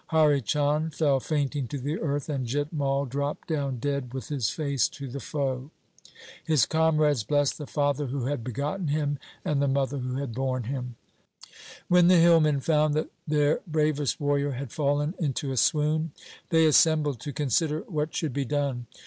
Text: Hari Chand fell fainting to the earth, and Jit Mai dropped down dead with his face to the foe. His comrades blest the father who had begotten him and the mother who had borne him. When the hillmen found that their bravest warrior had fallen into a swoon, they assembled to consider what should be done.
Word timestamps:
Hari 0.07 0.41
Chand 0.41 0.95
fell 0.95 1.19
fainting 1.19 1.67
to 1.67 1.77
the 1.77 1.99
earth, 1.99 2.27
and 2.27 2.47
Jit 2.47 2.73
Mai 2.73 3.05
dropped 3.07 3.47
down 3.47 3.77
dead 3.77 4.15
with 4.15 4.29
his 4.29 4.49
face 4.49 4.89
to 4.89 5.07
the 5.07 5.19
foe. 5.19 5.69
His 6.43 6.65
comrades 6.65 7.23
blest 7.23 7.59
the 7.59 7.67
father 7.67 8.07
who 8.07 8.25
had 8.25 8.43
begotten 8.43 8.87
him 8.87 9.19
and 9.45 9.61
the 9.61 9.67
mother 9.67 9.99
who 9.99 10.15
had 10.15 10.33
borne 10.33 10.63
him. 10.63 10.95
When 11.87 12.07
the 12.07 12.17
hillmen 12.17 12.61
found 12.61 12.95
that 12.95 13.09
their 13.27 13.59
bravest 13.67 14.19
warrior 14.19 14.53
had 14.53 14.71
fallen 14.71 15.13
into 15.19 15.51
a 15.51 15.55
swoon, 15.57 16.13
they 16.49 16.65
assembled 16.65 17.19
to 17.19 17.31
consider 17.31 17.81
what 17.81 18.15
should 18.15 18.33
be 18.33 18.43
done. 18.43 18.87